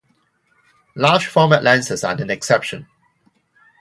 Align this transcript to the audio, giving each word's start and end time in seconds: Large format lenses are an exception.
Large 0.95 1.27
format 1.27 1.61
lenses 1.63 2.03
are 2.03 2.19
an 2.19 2.31
exception. 2.31 2.87